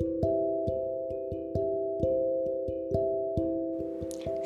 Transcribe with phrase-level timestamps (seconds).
[0.00, 0.33] Thank you.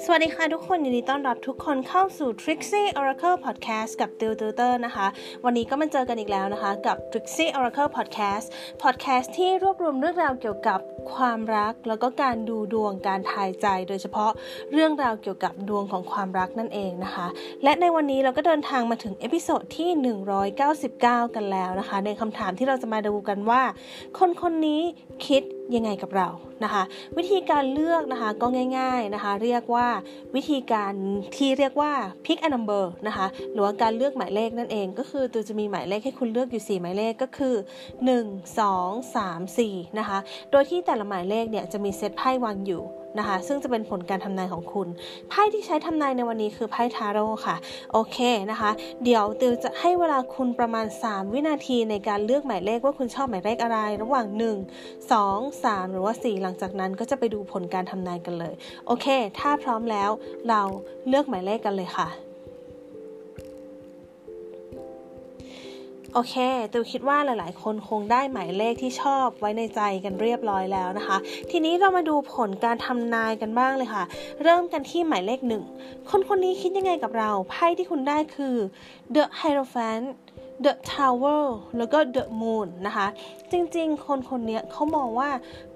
[0.04, 5.06] สวัสดีค่ะทุกคนยินดีต้อนรับทุกคนเข้าสู่ Trixie Oracle Podcast กับติวติวเตอร์นะคะ
[5.44, 8.46] วันนี้ก็มาเจอกันอีกแล้วนะคะ กับ Trixie Oracle Podcast
[8.82, 10.80] Podcast ที่รวบรวมเรื่องราวเกี่ยวกับ
[11.14, 14.30] ความรัก แล้วก็การดูดวงการทายใจ โดยเฉพาะ
[14.72, 17.26] เรื่องราวเกี่ยวกับดวงของความรักนั่นเองนะคะ
[17.64, 19.90] และในวันนี้เราก็เดินทางมาถึง episode ที่
[20.62, 23.62] 199 กันแล้วนะคะ ในคำถามที่เราจะมาดูกันว่า
[24.18, 24.80] คนคนนี้
[25.26, 25.42] คิด
[25.76, 26.28] ยังไงกับเรา
[26.64, 26.82] นะคะ
[27.16, 28.46] วิธีการเลือกนะคะก็
[28.78, 29.87] ง่าย ๆนะคะ เรียกว่า
[30.34, 30.92] วิธีการ
[31.36, 31.92] ที่เรียกว่า
[32.24, 37.54] pick a number นะคะ หรือว่าการเลือกหมายเลขนั่นเอง ก็คือตัวจะมีหมายเลขให้คุณเลือกอยู่ 4 หมายเลขก็คือ
[38.06, 40.18] 1 2 3 4 นะคะ
[40.50, 42.82] โดยที่แต่ละหมายเลขเนี่ยจะมีเซตไพ่วางอยู่
[43.18, 44.88] นะคะ ซึ่งจะเป็นผลการทำนายของคุณ
[45.28, 47.56] ไพ่ที่ใช้ทำนายในวันนี้คือไพ่ทาโร่ค่ะ
[47.92, 48.18] โอเค
[48.50, 48.70] นะคะ
[49.04, 58.54] เดี๋ยวติวจะให้เวลาคุณประมาณ 3 วินาทีในการเลือกหมายเลขว่าคุณชอบหมายเลขอะไร ระหว่าง 1 2 3 หรือว่า 4 หลังจากนั้นก็จะไปดูผลการทำนายกันเลย
[58.86, 59.06] โอเค
[59.38, 60.10] ถ้าพร้อมแล้ว
[60.48, 60.62] เรา
[61.08, 62.27] เลือกหมายเลขกันเลยค่ะ
[66.14, 66.34] โอเค
[66.72, 71.16] ตูคิดว่าหลาย ๆ คนคงได้หมายเลขที่ชอบไว้ในใจกันเรียบร้อยแล้วนะคะ
[71.50, 74.04] ทีนี้เรามาดูผลการทำนายกันบ้างเลยค่ะ
[74.42, 75.62] เริ่มกันที่หมายเลขหนึ่ง
[76.10, 78.56] คนคนนี้คิดยังไงกับเราไพ่ที่คุณได้คือ
[79.14, 80.06] The Hierophant
[80.64, 81.44] The Tower
[81.78, 83.06] แล้วก็ The Moon นะคะ
[83.52, 85.30] จริงๆ คนคนนี้เขามองว่า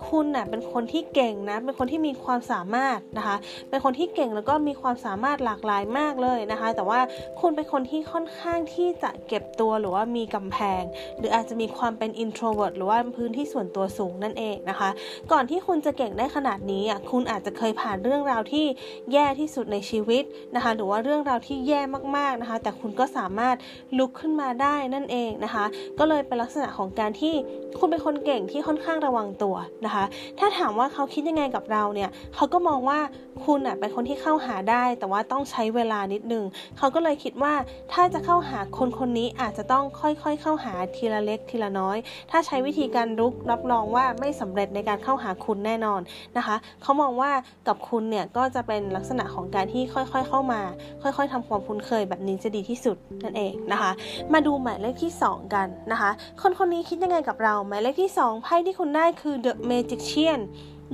[0.09, 3.37] คุณน่ะเป็นคนที่เก่งนะ เป็นคนที่มีความสามารถนะคะ
[3.71, 7.01] เป็นคนที่เก่งแล้วก็มีความสามารถหลากหลายมากเลยนะคะ แต่ว่า
[7.41, 10.83] คุณเป็นคนที่ค่อนข้างที่จะเก็บตัวหรือว่ามีกำแพง
[11.19, 14.89] หรืออาจจะมีความเป็น introvert หรือว่าพื้นที่ส่วนตัวสูงนั่นเองนะคะ
[15.33, 18.67] ก่อนที่คุณจะเก่งได้ขนาดนี้อะคุณอาจจะเคยผ่านเรื่องราวที่
[19.13, 20.25] แย่ที่สุดในชีวิต
[20.55, 21.81] นะคะ หรือว่าเรื่องราวที่แย่
[22.17, 23.57] มากๆนะคะ แต่คุณก็สามารถ
[23.99, 25.65] ลุกขึ้นมาได้นั่นเองนะคะ
[25.99, 27.35] ก็เลยเป็นลักษณะของการที่
[27.79, 30.05] คุณเป็นคนเก่งที่ค่อนข้างระวังตัวนะคะ
[30.39, 32.99] ถ้าถามว่าเขาคิดยังไงกับเราเนี่ยเขาก็มองว่า
[33.45, 36.45] คุณอะเป็นคนที่เข้าหาได้ แต่ว่าต้องใช้เวลานิดนึง
[36.79, 37.55] เขาก็เลยคิดว่า
[37.93, 41.97] ถ้าจะเข้าหาคนคนนี้อาจจะต้องค่อยๆ เข้าหาทีละเล็กทีละน้อย
[42.31, 46.01] ถ้าใช้วิธีการรุกรับรองว่าไม่สำเร็จในการเข้าหาคุณแน่นอน
[46.37, 47.31] นะคะเขามองว่า
[47.69, 50.61] กับคุณเนี่ยก็จะเป็นลักษณะของการที่ค่อยๆ เข้ามา
[51.03, 53.91] ค่อย ๆทำความคุ้นเคยแบบนี้จะดีที่สุดนั่นเองนะคะ
[54.33, 56.11] มาดูหมายเลขที่ 2 กันนะคะ
[56.43, 60.41] คนคนนี้คิดยังไงกับเรา หมายเลขที่ 2 ไพ่ที่คุณได้คือ The Magician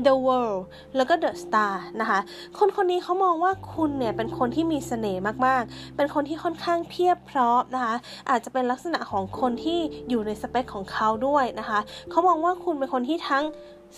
[0.07, 0.63] The World
[0.97, 2.19] แล้วก็ The Star นะคะ
[2.59, 7.95] คนคนนี้เขามองว่าคุณเนี่ยเป็นคนที่มีเสน่ห์มาก ๆ เป็นคนที่ค่อนข้างเพียบพร้อมนะคะ
[8.31, 11.81] อาจจะเป็นลักษณะของคนที่อยู่ในสเปคของเขาด้วยนะคะ
[12.11, 13.45] เขามองว่าคุณเป็นคนที่ทั้ง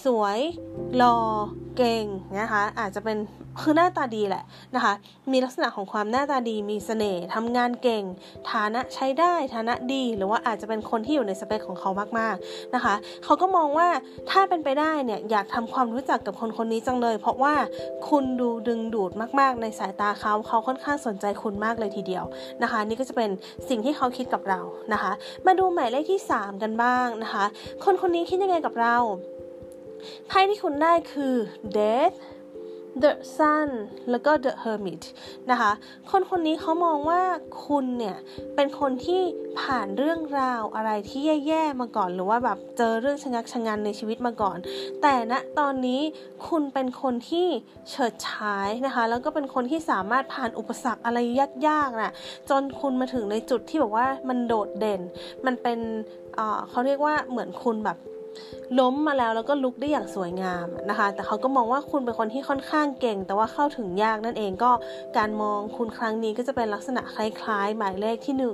[0.05, 0.39] สวย
[0.97, 1.17] หล่อ
[1.77, 2.05] เก่ง
[2.41, 3.19] นะคะอาจจะเป็น
[3.61, 4.95] คือหน้าตาดีแหละนะคะ
[5.33, 8.05] มีลักษณะของความหน้าตาดีมีเสน่ห์ทำงานเก่ง
[8.51, 13.89] ฐานะใช้ได้ฐานะดี หรือว่าอาจจะเป็นคนที่อยู่ในสเปคของเขามากๆนะคะเขาก็มองว่า
[14.31, 17.55] ถ้าเป็นไปได้เนี่ยอยากทำความรู้จักกับคนคนนี้จังเลย เพราะว่า
[18.09, 22.25] คุณดูดึงดูดมากๆ ในสายตาเขาเขาค่อนข้างสนใจคุณมากเลยทีเดียว
[22.63, 23.31] นะคะ นี่ก็จะเป็น
[23.69, 24.61] สิ่งที่เขาคิดกับเรา
[24.93, 25.13] นะคะ
[25.47, 27.45] มาดูหมายเลขที่ 3 กันบ้างนะคะ
[27.85, 28.97] คนคนนี้คิดยังไงกับเรา
[30.29, 31.35] ไพ่ที่คุณได้คือ
[31.77, 32.17] death
[33.03, 33.71] The Sun
[34.11, 35.03] แล้วก็ The Hermit
[35.51, 35.73] นะคะ
[36.11, 37.23] คนคนนี้เขามองว่า
[37.67, 38.17] คุณเนี่ย
[38.55, 39.23] เป็นคนที่
[39.61, 44.59] ผ่านเรื่องราวอะไรที่แย่ๆมาก่อน หรือว่าแบบเจอเรื่องชะงักชะงันในชีวิตมาก่อน
[45.03, 46.01] แต่ณนะตอนนี้
[46.49, 47.47] คุณเป็นคนที่
[47.91, 51.19] เฉิดฉายนะคะ แล้วก็เป็นคนที่สามารถผ่านอุปสรรคอะไร
[51.69, 52.13] ยากๆนะ่ะ
[52.51, 55.01] จนคุณมาถึงในจุดที่แบบว่ามันโดดเด่น
[55.47, 55.79] มันเป็น
[56.71, 57.99] เขาเรียกว่าเหมือนคุณแบบ
[58.79, 64.71] ล้มมาแล้วแล้วก็ลุกได้อย่างสวยงามนะคะ แต่เขาก็มองว่าคุณเป็นคนที่ค่อนข้างเก่ง แต่ว่าเข้าถึงยากนั่นเองก็
[65.19, 68.45] การมองคุณครั้งนี้ก็จะเป็นลักษณะคล้ายๆ หมายเลขที่1น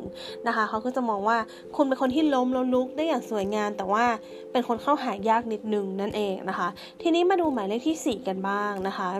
[0.46, 1.38] นะคะเขาก็จะมองว่า
[1.76, 4.04] คุณเป็นคนที่ล้มแล้วลุกได้อย่างสวยงาม แต่ว่า
[4.52, 6.68] เป็นคนเข้าหายากนิดนึงนั่นเองนะคะ
[7.02, 9.10] ทีนี้มาดูหมายเลขที่ 4 กันบ้างนะคะ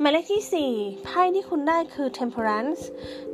[0.00, 2.82] หมายเลขที่ 4 ไพ่ที่คุณได้คือ temperance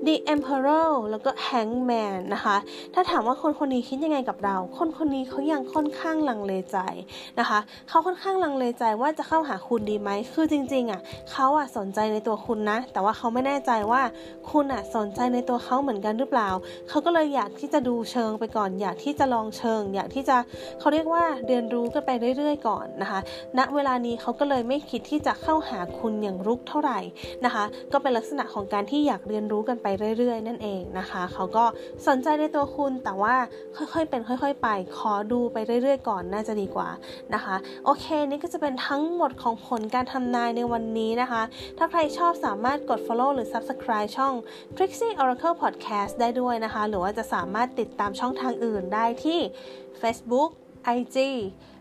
[0.06, 2.56] the emperor แล้วก็ hangman นะคะ
[2.94, 6.78] ถ้าถามว่าคนคนนี้คิดยังไงกับเรา คนคนนี้เขายังค่อนข้างลังเลใจ
[7.38, 11.00] นะคะ เขาค่อนข้างลังเลใจว่าจะเข้าหาคุณดีไหม คือจริงๆอะ
[11.30, 14.02] เขาอะสนใจในตัวคุณนะ แต่ว่าเขาไม่แน่ใจว่า
[14.50, 16.48] คุณอะสนใจในตัวเขาเหมือนกันหรือเปล่า
[16.88, 20.36] เขาก็เลยอยากที่จะดูเชิงไปก่อน อยากที่จะลองเชิง อยากที่จะ
[20.80, 23.20] เขาเรียกว่าเรียนรู้กันไปเรื่อย ๆ ก่อนนะคะ
[23.58, 27.00] ณ เวลานี้เขาก็เลยไม่คิดที่จะเข้าหาคุณอย่างรุกเท่าไหร่
[27.44, 29.86] นะคะ ก็เป็นลักษณะของการที่อยากเรียนรู้กันไป
[30.18, 31.64] เรื่อย ๆ นั่นเองนะคะ เขาก็
[32.06, 33.34] สนใจในตัวคุณแต่ว่า
[33.76, 36.88] ค่อยๆเป็นค่อย ๆ ไป ขอดูไปเรื่อย ๆ ก่อนน่าจะดีกว่า
[37.34, 41.42] นะคะ โอเค นี่ก็จะเป็นทั้งหมดของผลการทำนายในวันนี้นะคะ
[41.78, 44.34] ถ้าใครชอบสามารถกด follow หรือ subscribe ช่อง
[44.76, 49.40] Trixie Oracle Podcast ได้ด้วยนะคะ หรือว่าจะสามารถติดตามช่องทางอื่นได้ที่
[50.00, 50.50] Facebook
[50.96, 51.16] IG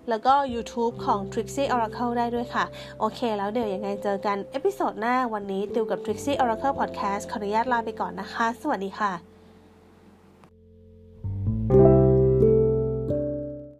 [0.09, 2.65] แล้วก็ YouTube ของ Trixie Oracle ได้ด้วยค่ะ
[2.99, 9.37] โอเค แล้วเดี๋ยวยังไงเจอกัน episode หน้าวันนี้ติวกับ Trixie Oracle Podcast ขออนุญาตลาไปก่อนนะคะ สวัสดีค่ะ